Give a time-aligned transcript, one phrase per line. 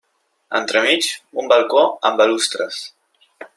[0.59, 1.09] Entremig,
[1.43, 2.83] un balcó amb balustres.